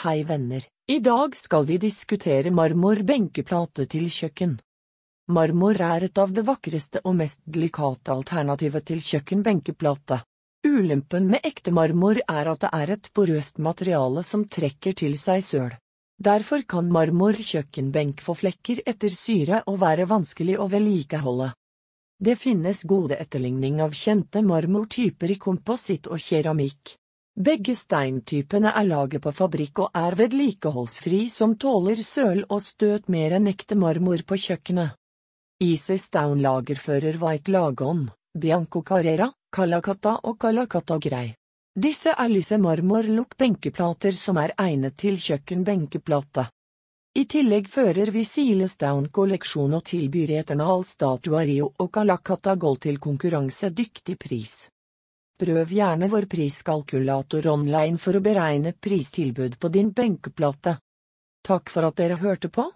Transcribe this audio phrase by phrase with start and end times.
[0.00, 4.54] Hei venner, i dag skal vi diskutere marmor-benkeplate til kjøkken.
[5.28, 10.22] Marmor er et av det vakreste og mest delikate alternativet til kjøkkenbenkeplate.
[10.64, 15.44] Ulempen med ekte marmor er at det er et porøst materiale som trekker til seg
[15.44, 15.76] søl.
[16.16, 21.50] Derfor kan marmor-kjøkkenbenk få flekker etter syre og være vanskelig å vedlikeholde.
[22.16, 26.96] Det finnes gode etterligning av kjente marmortyper i kompositt og keramikk.
[27.40, 33.32] Begge steintypene er laget på fabrikk og er vedlikeholdsfri som tåler søl og støt mer
[33.38, 34.92] enn ekte marmor på kjøkkenet.
[35.64, 38.02] Easy Stone lagerfører White Lagon,
[38.36, 41.30] Bianco Carrera, Calacata og Calacata Grey.
[41.72, 46.44] Disse er lyse marmor-lokk-benkeplater som er egnet til kjøkkenbenkeplate.
[47.16, 54.18] I tillegg fører vi Silestown kolleksjon og tilbyr Eternal Statuario og Calacata Gold til konkurransedyktig
[54.20, 54.58] pris.
[55.40, 60.74] Prøv gjerne vår priskalkulator online for å beregne pristilbud på din benkeplate.
[61.48, 62.66] Takk for at dere hørte på.